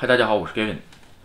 [0.00, 0.76] 嗨，大家好，我是 Gavin，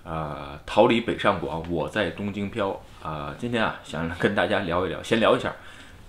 [0.03, 3.35] 啊，逃离北上广，我在东京飘啊。
[3.37, 5.53] 今天啊，想跟大家聊一聊，先聊一下，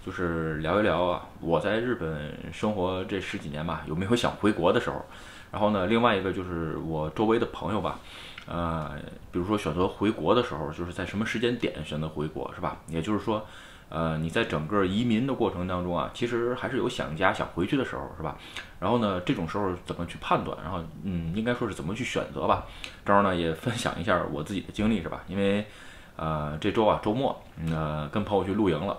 [0.06, 5.04] 就是聊一聊啊，我在日本生活这十几年吧，有没有想回国的时候？
[5.53, 7.99] 然后呢，另外一个就是我周围的朋友吧，
[8.47, 8.92] 呃，
[9.31, 12.78] 比如说选择回国的时候，就是在什么时间点选择回国，是吧？
[12.88, 13.46] 也就是说。
[13.95, 18.37] 呃，你在整个移民的过程当中啊，其实还是有想家、想回去的时候，是吧？
[18.80, 20.59] 然后呢，这种时候怎么去判断？
[20.61, 22.66] 然后，嗯，应该说是怎么去选择吧？
[23.07, 25.23] 正好呢，也分享一下我自己的经历，是吧？
[25.29, 25.65] 因为，
[26.17, 28.98] 呃，这周啊，周末，呃，跟朋友去露营了，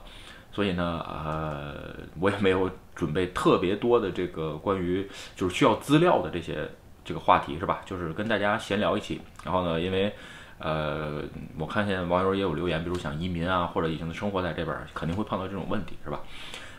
[0.53, 1.75] 所以呢，呃，
[2.21, 6.69] 我也没有准备特别多的这个关于就是需要资料的这些
[7.03, 7.81] 这个话题，是吧？
[7.85, 9.19] 就是跟大家闲聊一起。
[9.43, 10.15] 然后呢，因为。
[10.57, 11.21] 呃，
[11.59, 16.19] 我看现在网友也有留言，比如想移民啊，或者已经生活在这边，肯定会碰到这种问题，是吧？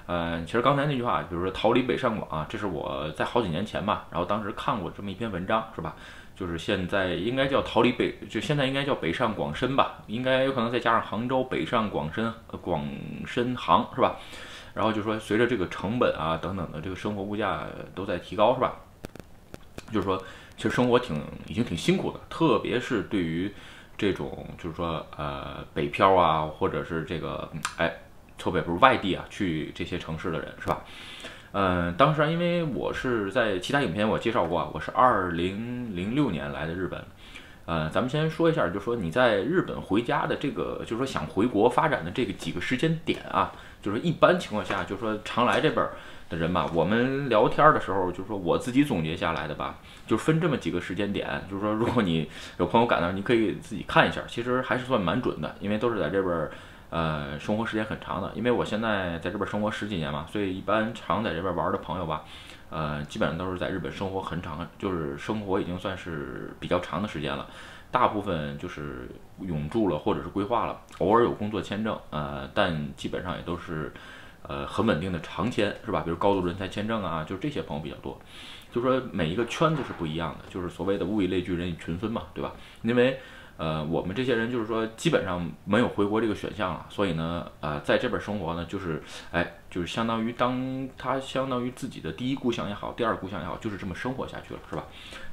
[0.06, 5.94] 呃，其实刚才那句话，比如说逃离北上广啊，这是我在好几年前吧，然后当时看过这么一篇文章，是吧？
[6.34, 12.82] 就是现在应该叫逃离北，就现在应该叫北上广深吧，应该有可能再加上杭州北上广深，广
[13.26, 14.16] 深杭，是吧？
[14.72, 18.72] 然后就说随着这个成本啊等等的这个生活物价都在提高，是吧？
[19.92, 20.22] 就是说。
[20.56, 23.52] 其实生活挺已经挺辛苦的，特别是对于
[23.98, 27.92] 这种就是说呃北漂啊，或者是这个哎
[28.38, 30.82] 特别不是外地啊去这些城市的人是吧？
[31.52, 37.04] 嗯，当时因为我是在其他影片我介绍过啊，我是二零零六年来的日本。
[37.66, 45.86] 呃，咱们先说一下，就说你在日本回家的这个，就是说想回国发展的这个几个时间点啊，就是一般情况下，就是说常来这边。
[46.28, 51.28] 的人吧，我们聊天的时候，就是说我自己总结下来的吧，就分这么几个时间点。
[51.48, 56.50] 就是说，如果你有朋友赶到，你可以自己看一下，其实还是算蛮准的，因为都是在这边，
[56.90, 58.32] 呃，生活时间很长的。
[58.34, 62.24] 因为我现在在这边生活十几年嘛，所以一般常在这边玩的朋友吧，
[62.70, 67.46] 呃，基本上都是在日本生活很长，就是生活已经算是比较长的时间了。
[67.92, 69.08] 大部分就是
[69.40, 73.92] 永住了或者是规划了，偶尔有工作签证，呃，但基本上也都是。
[74.48, 76.02] 呃，很稳定的长签是吧？
[76.02, 78.18] 比如高度人才签证啊，就是这些朋友比较多。
[78.72, 82.52] 就说每一个圈子是不一样的，就是所谓的物以类聚，人以群分嘛，对吧？
[82.82, 83.18] 因为
[83.56, 89.02] 呃，我们这些人就是说基本上没有回国这个选项了，所以呢，呃，在这边生活呢，就是
[89.32, 94.84] 哎，就是相当于当他相当于自己的第一故乡也好，第二故乡也好，就是这么生活下去了，是吧？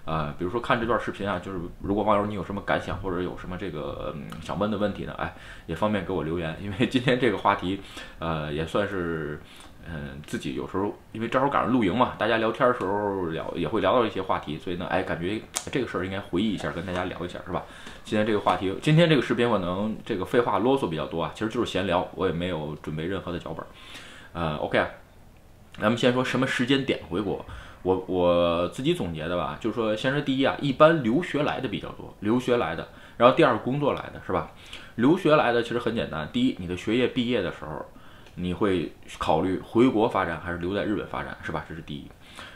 [0.05, 5.33] 啊，比如说看这段视频啊，就是如果网友你有什么感想或者有什么这个想问的问题呢，哎，
[5.65, 7.79] 也方便给我留言，因为今天这个话题，
[8.19, 9.41] 呃，也算是，
[9.87, 15.41] 嗯，自己有时候因为正好赶上露营嘛，大家聊天的时候聊也会聊到一些话题，所以呢，哎，感觉
[15.71, 17.63] 这个事儿应该回忆一下，跟大家聊一下，是吧？
[18.03, 23.65] 今天这个话题，今天这个视频可能这个废话啰嗦比较多啊，其实就是闲聊，我也没有准备任何的脚本，
[24.33, 24.85] 呃，OK，
[25.79, 27.45] 咱们先说什么时间点回国。
[27.83, 34.51] 我我自己总结的吧，就是说，先说第一啊，一般留学来的比较多，留学来的，然后第二工作来的是吧？
[34.95, 37.85] 留学来的其实很简单，第一，你的学业毕业的时候，
[38.35, 41.63] 你会考虑回国发展还是留在日本发展，是吧？
[41.69, 42.07] 这是第一。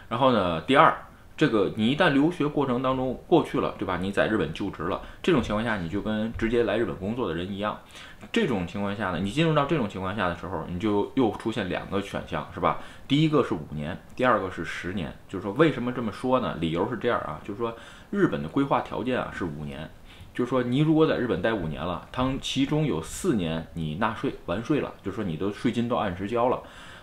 [0.09, 0.97] 然后呢，第二。
[1.37, 3.97] 这个你一旦留学过程当中过去了，对吧？
[4.01, 7.79] 你在日本就职了，这种情况下你就跟直接来日本工作的人一样。
[8.31, 12.79] 这种情况下呢，你进入到这种情况下的时候，你就又出现两个选项，是吧？
[13.07, 15.15] 第一个是五年，第二个是十年。
[15.29, 16.57] 就是说为什么这么说呢？
[16.59, 17.71] 理由是这样啊，就是说
[18.09, 19.87] 日本的规划条件啊是五年，
[20.33, 26.59] 就是说你如果在日本待五年了，当其中有四年你纳税完税了，就是说你的税金都按时交了，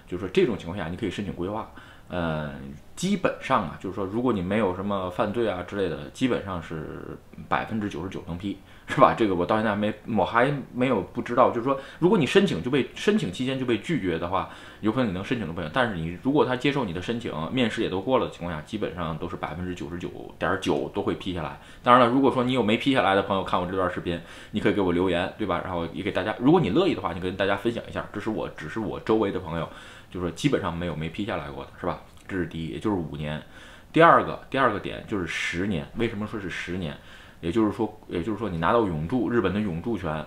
[0.09, 1.71] 就是说这种情况下你可以申请规划。
[2.11, 2.53] 嗯，
[2.97, 7.19] 基本上啊，就是说，如果你没有什么犯罪啊之类的，基本上是
[7.49, 8.57] 百分之九十九能批，
[8.87, 9.15] 是吧？
[9.15, 11.51] 这个我到现在没，我还没有不知道。
[11.51, 14.49] 就是说，如果你申请就被申请期间就被拒绝的话，
[14.81, 15.69] 有可能你能申请的朋友。
[15.73, 21.59] 但是你如果他接受你的申请，面试也都过了的情况下，基本上都是百分之九十九点九都会批下来。
[21.83, 24.21] 当然了，如果说你有没批下来的朋友看我这段视频，
[24.53, 25.61] 你可以给我留言，对吧？
[25.65, 28.07] 然后也给大家，如果你乐意的话，你跟大家分享一下。
[28.13, 29.69] 这是我只是我周围的朋友。
[30.11, 31.99] 就是说，基本上没有没批下来过的，是吧？
[32.27, 33.43] 这是第一，也就是五年。
[33.93, 35.87] 第二个，第二个点就是十年。
[35.97, 36.97] 为什么说是十年？
[37.41, 40.25] 也就是说，也就是说，你拿到永驻日本的永驻权，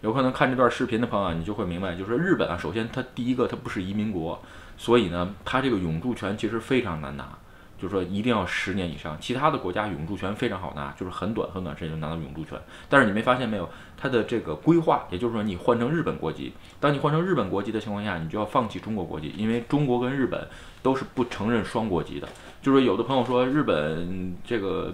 [0.00, 4.42] 有可能看这段视频的朋友，你就会明白，就是说日本啊，首先它第一个它不是移民国，
[4.76, 7.38] 所以呢，它这个永驻权其实非常难拿。
[7.78, 12.58] 就是说一定要十年以上，其他的国家永住权非常好拿，就是很短很短时间就拿到永住权。
[12.88, 20.46] 但是你没发现没有，它的这个规划，也就是说你换成日本国籍，当你换成日本国籍的情况下，你就要放弃中国国籍，因为中国跟日本
[20.82, 22.28] 都是不承认双国籍的。
[22.60, 24.92] 就是有的朋友说日本这个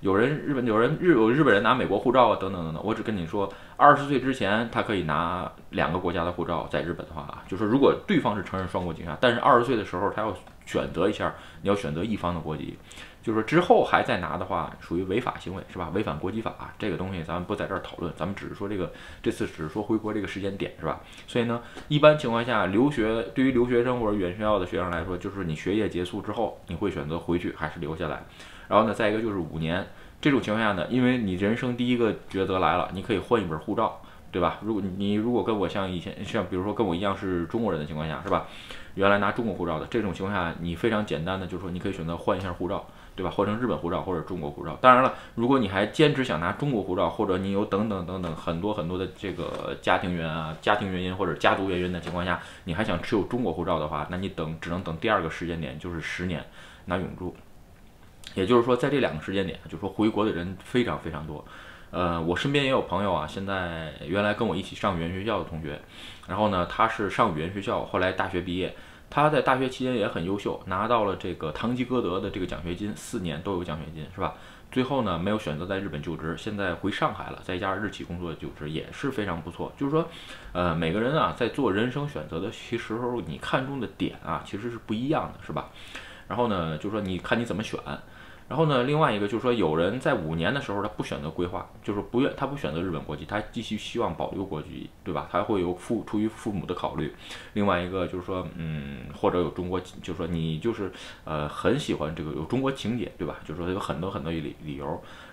[0.00, 10.36] 有人日本有人日有日本人拿美国护照啊等等等等，我只跟你说，二十岁之前他可以拿两个国家的护照，在日本的话，就是如果对方是承认双国籍啊，但是二十岁的时候他要。
[10.68, 12.76] 选择一下，你要选择一方的国籍，
[13.22, 15.90] 就是之后还再拿的话，属于违法行为，是吧？
[15.94, 18.92] 违反国籍法这个东西，咱们不在这儿讨论，咱们只是说这个
[19.22, 21.00] 这次只是说回国这个时间点，是吧？
[21.26, 28.22] 所以呢，一般情况下，留学对于留学生或者远学校的学生来说，就是你学业结束之后，你会选择回去还是留下来？
[28.68, 29.86] 然后呢，再一个就是五年
[30.20, 34.58] 这种情况下呢，因为你人生第一个抉择来了，你可以换一本护照，对吧？
[34.60, 38.46] 如果你如果跟我像以前像比如说跟我一样是中国人的情况下，是吧？
[38.98, 42.84] 原来拿中国护照的这种情况下，你非常简单的就是说，你可以选择换一下护照，
[43.14, 43.30] 对吧？
[43.30, 44.76] 换成日本护照或者中国护照。
[44.80, 56.44] 当然了，如果你还坚持想拿中国护照，或者你有等等等等很多很多的这个家庭原啊、家庭原因或者家族原因的情况下，你还想持有中国护照的话，那你等只能等第二个时间点，就是十年
[56.86, 57.36] 拿永住。
[58.34, 61.44] 也就是说，在这两个时间点，就是说回国的人非常非常多。
[61.90, 65.80] 呃，我身边也有朋友啊，现在原来跟我一起上语言学校的同学，
[66.26, 68.74] 然后呢，他是上语言学校，后来大学毕业。
[69.10, 74.34] 他在大学期间也很优秀，拿到了这个堂吉诃德的这个奖学金，四年都有奖学金，是吧？
[74.70, 79.72] 最后呢，没有选择在日本就职，现在回上海了，在一家日企工作就职，也是非常不错。
[79.78, 80.06] 就是说，
[80.52, 82.94] 呃，每个人啊，在做人生选择的其实
[83.26, 85.70] 你看中的点啊，其实是不一样的，是吧？
[86.28, 87.80] 然后呢，就是说，你看你怎么选。
[88.48, 95.28] 然后呢，另外一个就是说，有人在五年的时候他不选择规划，就是不愿他不选择日本国籍，他继续希望保留国籍，对吧？
[95.30, 97.14] 他会有父出于父母的考虑。
[97.52, 100.90] 另外一个就是说，嗯，或者有中国，就是说你就是
[101.24, 103.36] 呃很喜欢这个有中国情节，对吧？
[103.44, 104.86] 就是说有很多很多理理由。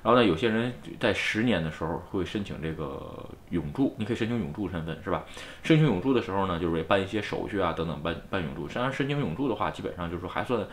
[0.04, 3.02] 然后呢，有些人在十年的时候会申请这个
[3.52, 5.24] 永住，你可以申请永住身份，是吧？
[5.64, 8.68] 申请永住的时候呢，就是办一些手续啊等等办办永住。
[8.68, 10.68] 实际上申请永住的话，基本上就是说还算。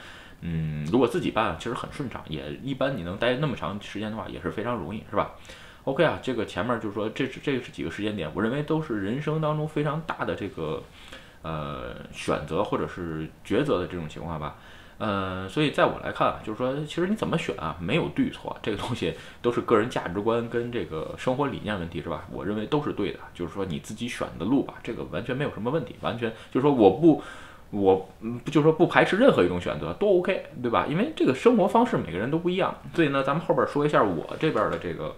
[0.45, 2.97] 嗯，如果自己办，其实很顺畅，也一般。
[2.97, 5.37] 你能待那么长时间的话，也是非常容易，是吧
[5.85, 10.83] ？OK 啊，这个前面就是说，这是这是几个时间点，我认为都是人生当中非常大的这个
[11.43, 14.57] 呃选择或者是抉择的这种情况吧。
[14.99, 22.25] 嗯，所以在我来看啊，就是说，其实你怎么选啊，没有对错，这个东西都是个人价值观跟这个生活理念问题，是吧？
[22.33, 27.23] 我认为都是对的，就是说你自己选的路吧，这个完全没有什么问题，完全就是说我不。
[27.73, 30.87] 我嗯，就说不排斥任何一种选择，都 OK，对吧？
[30.89, 35.15] 因为这个生活方式每个人都不一样，所以呢，咱们后边说一下我这边的这个，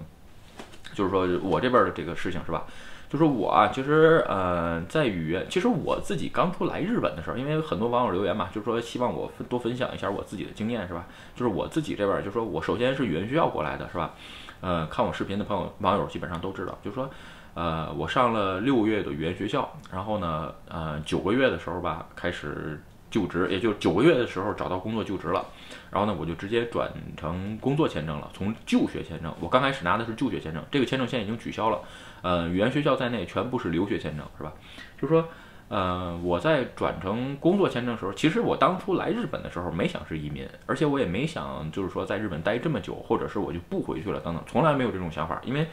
[0.95, 2.65] 就是说我这边的这个事情是吧？
[3.11, 11.07] 就是我啊，其实呃，在语言，其实我自己刚出来日本的时候，因为很多网友留言嘛，就是说希望我多分享一下我自己的经验，是吧？
[11.37, 14.15] 就是我自己这边，就是说我首先是语言学校过来的，是吧？
[14.61, 17.09] 呃，看我视频的朋友网友基本上都知道，就是说。
[17.57, 25.47] 呃，我上了六个月的语言学校，然后呢，呃，九个月的时候吧，开始就职，也就九个月的时候找到工作就职了，
[25.89, 31.79] 然后呢，我就直接转成工作签证了，从就学签证，我刚开始拿的是就学签证，这个签证现在已经取消了，
[32.23, 34.53] 呃，语言学校在内全部是留学签证，是吧？
[35.01, 35.29] 就是说，
[35.69, 45.67] 呃，我在转成工作签证的时候，其实我当初来日本的时候没想是移民，而且我也没想就是说在日本待这么久，或者是我就不回去了等等，从来没有这种想法，因为。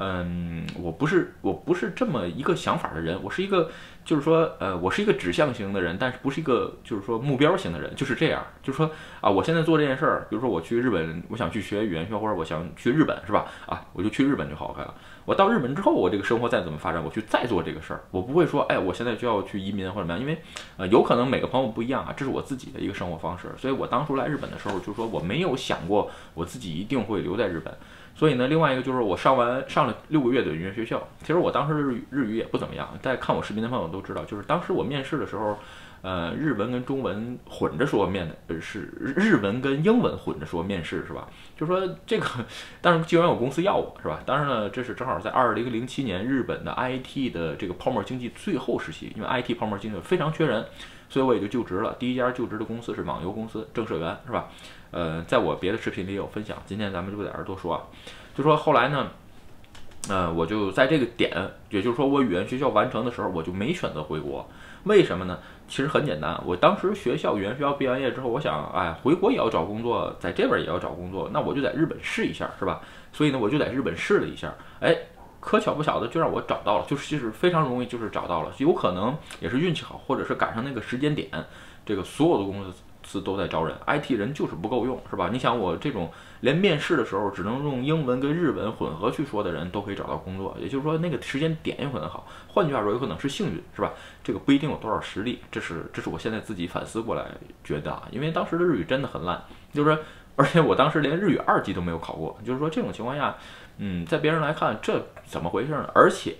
[0.00, 3.68] 嗯，我不是我不是这么一个想法的人，我是一个
[4.08, 8.90] 就是说，呃，我是一个指向型的人，但是不是一个就是说目标型的人，就是这样，就是说
[9.20, 13.44] 啊，我现在做这件事儿，比如说我去日本，我想去学语言学，或者我想去日本，是吧？
[13.66, 14.94] 啊，我就去日本就好了。
[15.26, 20.40] 我到日本之后，我这个生活再怎么发展，我去再做这个事儿，我不会说，哎，我现在就要去移民或者怎么样，因为
[20.78, 27.76] 呃，有可能每个朋友不一样啊，这是我自己的一个生活方式，所以我当初来日本的时候，就是说我没有想过我自己一定会留在日本。
[28.18, 32.88] 所以呢，另外一个就是我上完上了六个月的语言学校，其实我当时日语日语也不怎么样。
[33.00, 35.56] 在看我视频的朋友都知道，就是当时我面试的时候，
[36.02, 41.28] 呃，日文跟中文混着说面的，呃，是日文跟英文混着说面试是吧？
[41.56, 42.26] 就说这个，
[42.80, 44.20] 但是既然有公司要我是吧？
[44.26, 50.64] 当然呢，这是正好在二零零七年日本的 IT 的这个泡沫经济最后时期，因为 IT 泡沫经济非常缺人，
[51.08, 51.94] 所以我也就就职了。
[51.98, 54.48] 第一家就职的公司是网游公司，正社员是吧？
[54.90, 57.82] 呃，在我别的视频里有分享，今天咱们就不在这多说啊。
[58.34, 59.08] 就说后来呢，
[60.08, 61.30] 呃，我就在这个点，
[61.70, 64.48] 也就是说我语言学校完成的时候，我就没选择回国。
[64.84, 65.38] 为什么呢？
[65.66, 72.80] 其实很简单，我当时学校语言学校毕完业之后，我想，哎，回国也要找工作，在这边也要找工作，那我就在日本试一下，是吧？
[73.12, 74.96] 所以呢，我就在日本试了一下，哎，
[75.48, 81.26] 可巧不巧的就让我找到了，就是其实非常容易，就是找到了，有可能也是运气好，或者是赶上那个时间点，
[81.86, 82.70] 这个所有的公司。
[83.24, 85.30] 都在招人，IT 人就是不够用，是吧？
[85.32, 92.26] 你想我这种连面试的时候只能用英文跟日文混合去说的人都可以找到工作，也就是说那个时间点有可能好。
[92.48, 93.92] 换句话说，有可能是幸运，是吧？
[94.22, 97.24] 这个不一定有多少实力，这是这是我现在自己反思过来
[97.64, 100.02] 觉得啊，因为当时的日语真的很烂，就是说，
[100.36, 103.34] 而且我当时连日语二级都没有考过，就是说这种情况下，
[103.78, 105.90] 嗯，在别人来看这怎么回事呢？
[105.94, 106.36] 而且。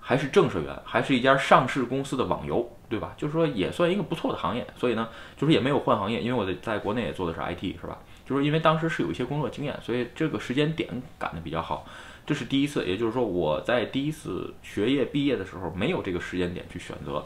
[0.00, 3.12] 还是正社员，还是一家上市公司的网游，对吧？
[3.18, 5.06] 就是说也算一个不错的行业，所以呢，
[5.36, 7.98] 就是也没有换行业，因为我在在国内也做的是 IT，是吧？
[8.24, 11.84] 就是因为当时是有一些工作经验，所以这个时间点赶得比较好。
[12.24, 17.22] 这是第一次，也就是说我在第一次学业毕业的时候没有这个时间点去选择，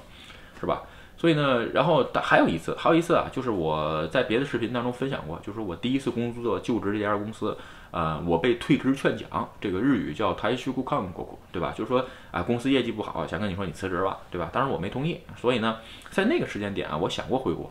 [0.58, 0.82] 是吧？
[1.16, 7.56] 所以呢，然后还有一次，还有一次啊，就是我在别的视频当中分享过，就是我第一次工作就职这家公司，
[7.92, 11.72] 呃，我被退职劝讲，这个日语叫台虚库康国对吧？
[11.76, 14.48] 就是说啊，公司业绩不好，想跟你说你辞职吧，对吧？
[14.50, 15.76] 当然我没同意，所以呢，
[16.08, 17.70] 在那个时间点啊，我想过回国，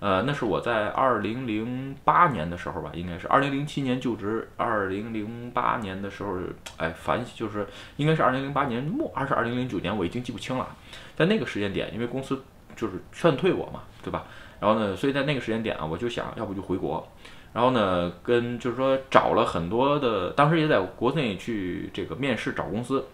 [0.00, 6.38] 呃，那是我在二零零八年的时候吧，应该是二零零七年就职，二零零八年的时候，
[6.78, 7.66] 哎，反就是
[7.98, 10.74] 应该是二零零八年末，还是二零零九年，我已经记不清了，
[11.14, 12.42] 在那个时间点，因为公司。
[12.78, 14.24] 就是劝退我嘛，对吧？
[14.60, 17.06] 然后呢，所以在那个时间点啊，我就想要不就回国，
[17.52, 23.04] 然后呢，跟就是说找了很多的，当时也在国内去这个面试找公司，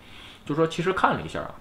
[0.45, 1.55] 就说其实看了一下啊，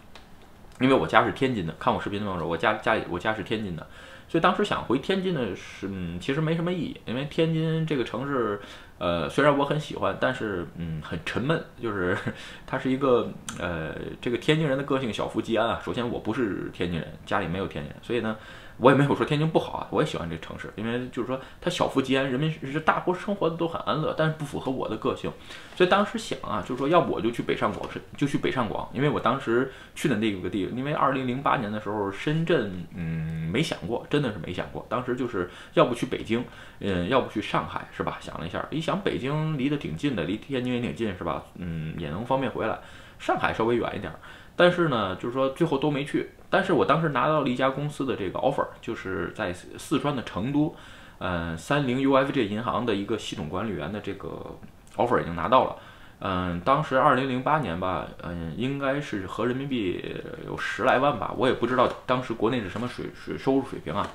[0.81, 3.87] 因为我家是天津的，看我视频的朋友，我家家里我家是天津的，
[4.27, 8.59] 所以当时想回天津呢是嗯，其实没什么意义，因为天津这个城市。
[8.99, 11.61] 呃，虽然我很喜欢，但是嗯，很沉闷。
[11.81, 12.17] 就是
[12.65, 15.81] 它是一个呃，这个天津人的个性小富即安啊。
[15.83, 18.37] 首先，我不是天津人，家里没有天津人，所以呢。
[18.77, 25.31] 我也没有说天津不好啊，我也喜欢这城市，因为就是说它小富即安，人民是大伙生活的都很安乐，但是不符合我的个性，
[25.75, 36.43] 所以当时想啊，就是说要不我就去北上广，是就去北上广，因为我当时去的那个地，因为二零零八年的时候深圳，嗯，没想过，真的是没想过，当时就是要不去北京，
[36.79, 38.17] 嗯，要不去上海，是吧？
[38.19, 41.43] 想了一下，一想北京离得挺近的，离天津也挺近，是吧？
[41.55, 42.79] 嗯，也能方便回来，
[43.19, 44.11] 上海稍微远一点。
[44.55, 46.31] 但是呢，就是说最后都没去。
[46.49, 50.75] 但是我当时拿到了一家公司的这个 offer，就是在四川的成都，
[51.17, 54.55] 嗯，三菱 UFJ 银行的一个系统管理员的这个
[54.95, 55.75] offer 已经拿到了。
[56.19, 64.07] 嗯，当时二零零八年吧，嗯，应该是合人民币有十来万吧，我也不知道当时国内是什么水水收入水平啊。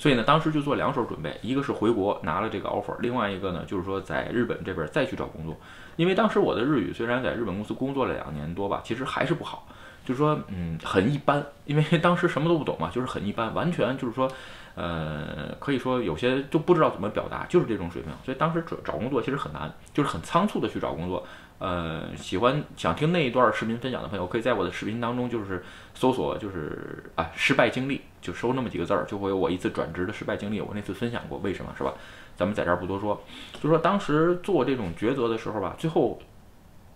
[0.00, 5.54] 所以呢，当时就做两手准备，一个是回国拿了这个 offer，另外一个呢，就是说在日本这边再去找工作。
[5.96, 9.68] 因为当时我的日语虽然在日本公司工作了两年多吧，其实还是不好，
[10.06, 11.44] 就是说，嗯，很一般。
[11.66, 14.26] 因为 当时什么都不懂嘛，就是很一般，完全就是说，
[14.74, 18.10] 呃，可以说有些就不知道怎么表达，就是这种水平。
[18.24, 21.22] 所以当时找找工作其实很难，就是很仓促的去找工作。
[21.60, 25.62] 呃，喜欢想听那一段视频分享的朋友，可以在我的视频当中就是
[25.94, 30.58] 搜索，就是啊失败经历，就收那么几个字儿，就会有我一次转职的失败经历。
[30.58, 31.92] 我那次分享过，为什么是吧？
[32.34, 33.22] 咱们在这儿不多说，
[33.62, 36.18] 就说当时做这种抉择的时候吧，最后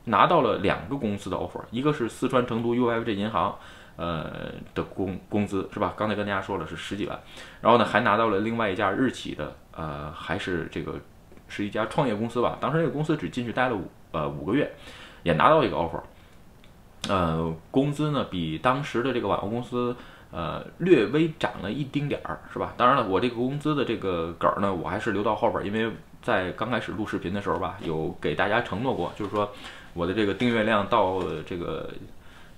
[0.05, 3.55] 拿到了两个公司的 offer，一个是四川成都 UFJ 银行，
[3.97, 5.93] 呃的工工资是吧？
[5.95, 7.21] 刚才跟大家说了是十几万，
[7.61, 10.99] 然后呢还拿到了另外一家日企的，呃还是这个
[11.49, 12.57] 是一家创业公司吧？
[12.59, 14.73] 当时那个公司只进去待了五呃五个月，
[15.23, 16.01] 也拿到一个 offer，
[17.09, 19.95] 呃工资呢比当时的这个网络公司。
[20.37, 22.75] 呃，略微涨了一丁点儿，是吧？
[22.77, 25.89] 当然了，我这个工资的这个梗儿呢，我还是留到后边，因为
[26.23, 29.49] 在刚开始录视频的时候吧，有给大家承诺过，就是说
[29.93, 31.89] 我的这个订阅量到这个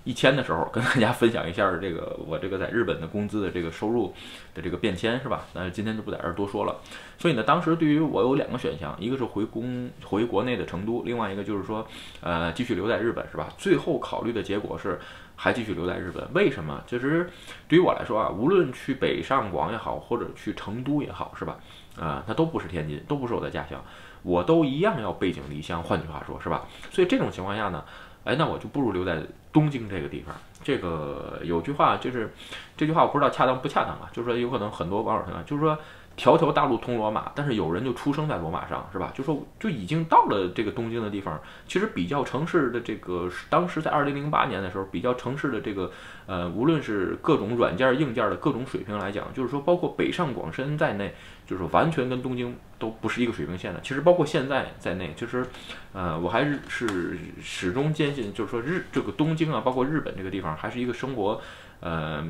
[0.06, 4.14] 一千的时候，跟大家分享一下这个我这个在日本的工资的这个收入
[4.54, 5.44] 的这个变迁，是吧？
[5.52, 6.74] 那今天就不在这儿多说了。
[7.18, 11.86] 所以呢，当时对于我有两个选项，一个是回公回国内的成都，另外一个就是说，
[12.20, 13.48] 呃，继续留在日本，是吧？
[13.58, 14.98] 最后考虑的结果是。
[15.38, 16.82] 还继续留在日本，为什么？
[16.86, 17.28] 其实
[17.68, 21.58] 对于我来说啊，无论去北上广也好，或者去成都也好，是吧？
[22.00, 23.78] 啊，它都不是天津，都不是我的家乡，
[24.22, 25.82] 我都一样要背井离乡。
[25.82, 26.64] 换句话说，是吧？
[26.90, 27.84] 所以这种情况下呢，
[28.26, 30.34] 哎，那我就不如留在东京这个地方。
[30.62, 32.30] 这个有句话就是，
[32.76, 35.78] 这句话我不知道恰当不恰当啊，就是说有可能很多网友听，就是说。
[36.16, 39.12] 条条大路通罗马，但是有人就出生在罗马上，是吧？
[39.14, 45.90] 就说就已经到了这个东京的地方，其实比较城市的这个，当时在二零零八年的时候，比较城市的这个，
[46.26, 51.14] 呃，无论是各种软件硬件的各种水平来讲，就是说包括北上广深在内，
[51.46, 53.80] 就是完全跟东京都不是一个水平线的。
[53.82, 55.46] 其实包括现在在内，其实，
[55.92, 61.38] 呃，我还是是始终坚信，就是说日这个东京啊，包括日本这个地方，还是一个生活，
[61.80, 62.26] 呃。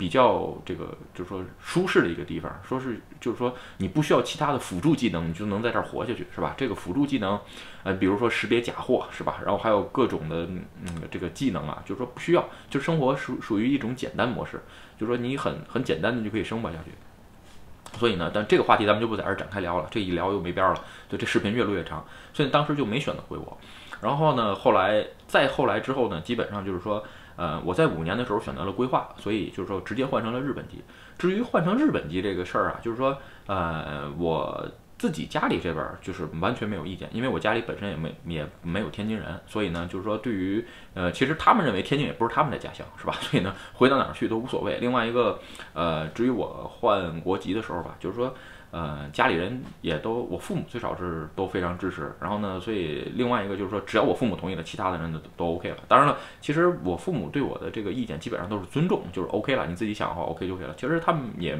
[0.00, 6.54] 比较这个就是说舒适的一个地方，说是就是说你不需要其他的辅助技能，你就能在这儿活下去，是吧？
[6.56, 7.38] 这个辅助技能，
[7.82, 9.40] 呃，比如说识别假货，是吧？
[9.44, 14.62] 然后还有各种的嗯这个技能啊，就是说不需要，就生活属属于一种简单模式，
[14.98, 17.98] 就是说你很很简单的就可以生活下去。
[17.98, 22.02] 所以呢，但这个话题咱们就不在这儿展开聊了，这一聊又没边儿了，就这视频越录越长，
[22.32, 23.58] 所以当时就没选择回国。
[24.00, 27.04] 然后呢，后来再后来之后呢，基本上就是说。
[27.40, 30.82] 呃，我在五年的时候选择了规划，所以就是说直接换成了日本籍。
[31.16, 33.16] 至于换成日本籍这个事儿啊，就是说，
[33.46, 34.68] 呃，我
[34.98, 43.14] 自己家里这边就是完全没有意见，因为我家里本身也没也没有天津人，所以呢，就是说对于呃，其实他们认为天津也不是他们的家乡，是吧？
[43.22, 44.76] 所以呢，回到哪儿去都无所谓。
[44.78, 45.40] 另外一个，
[45.72, 48.34] 呃，至于我换国籍的时候吧，就是说。
[48.70, 52.14] 呃，家里人也都，我父母最少是都非常支持。
[52.20, 55.78] 然后呢，所以另外一个就是说，只要我父母同意了，其他的人都都 OK 了。
[55.88, 60.74] 当然了，其实我父母对我的这个意见基本上都是尊重，就是 OK 了，你自己想的话 OK 就可以了。
[60.76, 61.58] 其实他们也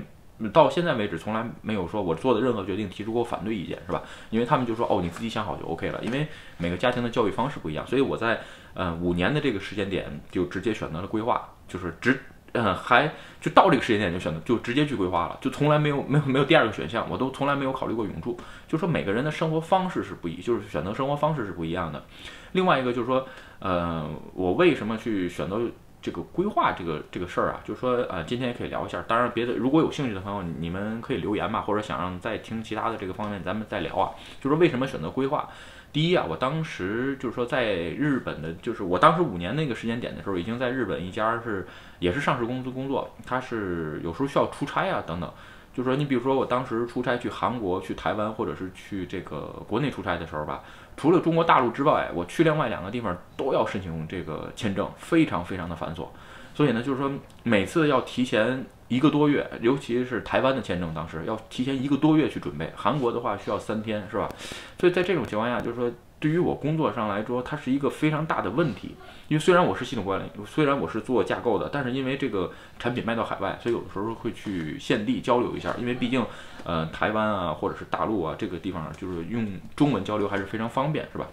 [0.52, 4.02] 到现在为止从来没有说我做的任何决定提出过反对意见，是吧？
[4.30, 6.00] 因为他们就说哦，你自己想好就 OK 了。
[6.04, 8.40] 因为每个家庭的教育方式不一样，所以我在
[8.74, 12.20] 呃五年的这个时间点就直接选择了规划，就是直。
[12.52, 18.36] 嗯，还就到这个时间点就选择就直接去规划了，就从来没有没有没有第二个选项，我都从来没有考虑过永住。
[18.66, 22.02] 就说每个人的生活方式是不一，就是选择生活方式是不一样的。
[22.52, 23.26] 另外一个就是说，
[23.60, 25.60] 呃，我为什么去选择
[26.02, 27.60] 这个规划这个这个事儿啊？
[27.64, 29.02] 就是说，呃，今天也可以聊一下。
[29.06, 34.10] 当然，别的如果有兴趣的朋友，你们可以留言吧，或者想让再听其他的这个方面，咱们再聊啊。
[34.40, 35.48] 就是为什么选择规划？
[35.92, 41.66] 第一啊，我当时就是说在日本的，就是我当时五年那个时间点的时候，已经在日本一家是
[41.98, 45.28] 也是上市公司工作，他是有时候需要出差啊等等。
[45.74, 50.62] 就是说你比如说我当时出差去韩国、去台湾或者是去这个国内出差的时候吧，
[50.96, 56.06] 除了中国大陆之外，我去另外两个地方都要申请这个签证，非常非常的繁琐。
[56.54, 57.10] 所以呢，就是说
[57.42, 58.64] 每次要提前。
[58.90, 62.72] 一个多月，尤其是台湾的签证，当时要提前一个多月去准备。
[62.74, 64.28] 韩国的话需要三天，是吧？
[64.80, 68.96] 所以在这种情况下，就是说，对于我工作上来说，它是一个非常大的问题。
[69.28, 75.72] 因为虽然我是系统管理，虽然我是做架构的，但是因为这个产品卖到海外，所以有的时候会去现地交流一下。
[75.78, 76.26] 因为毕竟，
[76.64, 81.28] 呃，台湾啊，或者是大陆啊，这个地方就是用中文交流还是非常方便，是吧？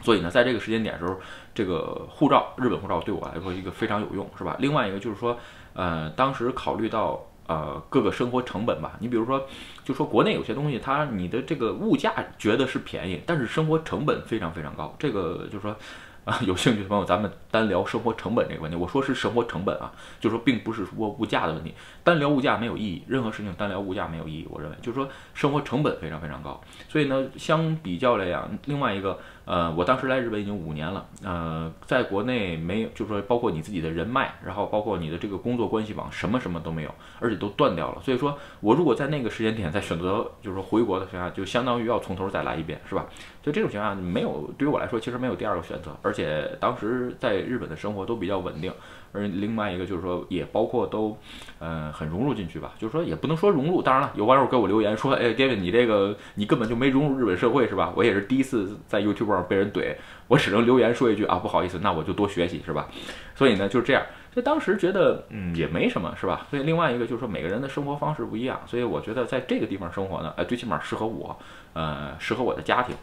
[0.00, 1.20] 所以呢，在这个时间点时候，
[1.54, 4.56] 这个护照，日本护照对我来说一个非常有用，是吧？
[4.58, 5.38] 另外一个就是说。
[5.74, 9.46] 呃，当时考虑到呃各个生活成本吧，你比如说，
[9.84, 15.76] 就说国内有些东西，它你的这个物价觉得是便宜，但是生活成本非常非常高，这个就是说。
[16.24, 18.76] 啊，有兴趣的朋友，咱们单聊生活成本这个问题。
[18.76, 21.74] 我说是生活成本啊，就说并不是说物价的问题。
[22.04, 24.46] 单聊物价没有意义，任何事情单聊物价没有意义。
[24.50, 26.60] 我认为就是说生活成本非常非常高。
[26.88, 38.00] 所以呢，相比较来讲，另外一个，呃，我当时来日本已经五年了，呃，在国内没有，就是说包括你自己的人脉，然后包括你的这个工作关系网，什么什么都没有，而且都断掉了。
[38.02, 43.06] 所以说我如果在那个时间点再选择，就是说回国的情况下，就相当于要从头再来一遍，是吧？
[43.42, 48.72] 就这种情况下，没有对于我来说，其实没有第二个选择，而且当时在日本的生活都比较稳定，
[49.12, 51.16] 而另外一个就是说，也包括都，
[51.58, 52.72] 嗯，很融入进去吧。
[52.78, 53.82] 就是说，也不能说融入。
[53.82, 59.94] 当然了，有网友给我留言说：“哎，David，你这个你根本就没融入日本社会，是吧？”我也是第一次在 YouTube 上被人怼，
[60.28, 62.88] 我只能留言说一句啊，不好意思，那我就多学习，是吧？
[63.34, 64.02] 所以呢，就是这样。
[64.32, 66.46] 所以当时觉得，嗯，也没什么，是吧？
[66.48, 71.38] 所以另外一个就是说，每个人的生活方式不一样，所以我觉得在这个地方生活呢，哎，最起码适合我，
[71.74, 72.96] 呃，适合我的家庭。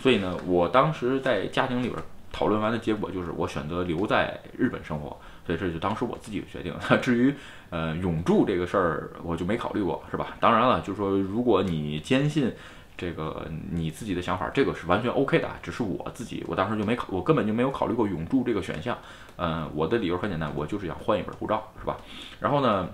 [0.00, 5.16] 所以呢，我当时在家庭里边讨论完的结果就是，我选择留在日本生活。
[5.46, 6.74] 所以这就当时我自己决定。
[7.02, 7.34] 至于
[7.70, 10.36] 呃永驻这个事儿，我就没考虑过，是吧？
[10.40, 12.52] 当然了，就是说，如果你坚信。
[12.96, 18.96] 这个你自己的想法，这个是完全 OK 的，只是我自己，我当时就没考，我根本就没有考虑过永驻这个选项。
[19.36, 21.96] 嗯，我的理由很简单，我就是想换一本护照，是吧？
[22.38, 22.88] 然后呢，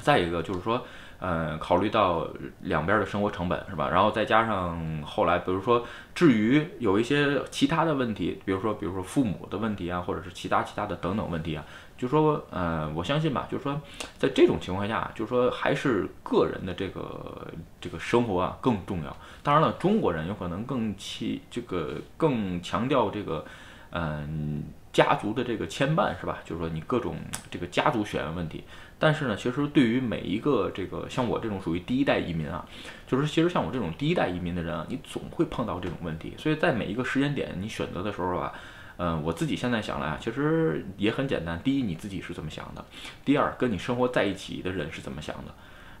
[0.00, 0.82] 再一个就是说，
[1.24, 2.26] 嗯，考虑到
[2.62, 3.88] 两边的生活成本，是吧？
[3.88, 11.64] 然后再加上后来，比如说，至于有一些其他的问题，比如说，比如说父母的问题啊，或者是其他其他的等等问题啊。
[11.96, 13.80] 就说，呃，我相信吧，就是说，
[14.18, 17.46] 在这种情况下，就是说，还是个人的这个
[17.80, 19.16] 这个生活啊更重要。
[19.44, 23.44] 当然了，中国人有可能更其这个更强调这个，
[23.92, 26.38] 嗯，家族的这个牵绊，是吧？
[26.44, 27.16] 就是说，你各种
[27.50, 28.62] 这个家族血缘问题。
[28.98, 32.64] 但是呢，其实对于每一个这个像我这种属于第一代移民啊，
[33.06, 36.34] 就是其实像我这种第一代移民的人啊，你总会碰到这种问题。
[36.36, 38.52] 所以在每一个时间点，你选择的时候吧。
[38.98, 41.58] 嗯，我自己现在想来啊，其实也很简单。
[41.64, 42.84] 第一，你自己是怎么想的；
[43.24, 45.50] 第二，跟你生活在一起的人是怎么想的；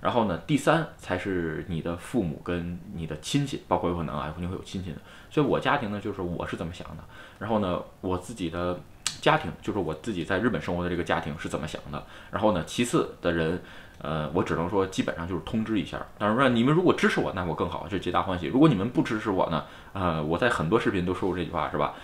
[0.02, 4.96] 然后呢，第三才是你的父母跟你的亲戚，包括有可能啊，肯定会有亲戚的。
[5.30, 7.02] 所以我家庭呢，就是我是怎么想的；
[7.38, 8.80] 然后呢，我自己的
[9.20, 11.98] 家庭，就是我自己在日本生活的这个家庭是怎么想的；
[12.32, 13.62] 然后呢，其次的人，
[13.98, 16.04] 呃，我只能说基本上就是通知一下。
[16.18, 18.48] 当然说你们如果支持我，那我更好，这皆大欢喜。
[18.48, 21.94] 如果你们不支持我呢，呃，我在很多视频都说过这句话，是吧？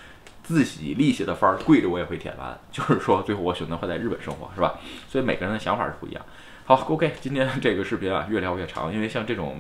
[0.45, 2.59] 自己立下的番儿，跪着我也会舔完。
[2.71, 4.79] 就是说，最后我选择会在日本生活，是吧？
[5.11, 6.25] 所以每个人的想法是不一样。
[6.69, 9.57] 好，OK，今天这个视频啊，越聊越长，因为像这种，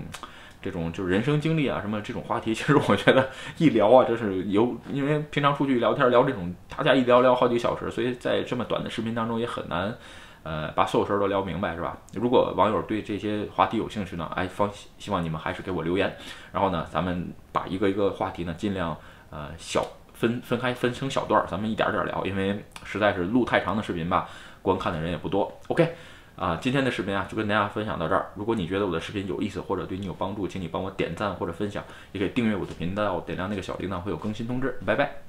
[0.61, 9.97] 这种就是人生经历啊，什么这种话题，其实我觉得一聊啊，就是有，因为平常出去聊天聊这种，大家一聊聊好几个小时，所以在这么短的视频当中也很难，
[10.43, 11.97] 呃，把所有事儿都聊明白，是吧？
[12.13, 16.15] 如果网友对这些话题有兴趣呢，哎，放希望你们还是给我留言，
[16.53, 18.95] 然后呢，咱们把一个一个话题呢，尽量
[19.31, 19.83] 呃小。
[20.13, 24.29] 分分开分成小段儿，咱们一点点儿聊，因为实在是录太长的视频吧，
[24.61, 25.57] 观看的人也不多。
[25.69, 25.95] OK，
[26.39, 28.27] 啊，今天的视频啊就跟大家分享到这儿。
[28.37, 34.79] 如果你觉得我的视频有意思或者对你有帮助，请你帮我点赞或者分享，也可以订阅我的频道，点亮那个小铃铛会有更新通知。
[34.87, 35.28] 拜拜。